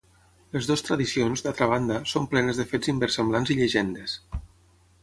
[0.55, 4.19] Les dues tradicions, d'altra banda, són plenes de fets inversemblants i llegendes.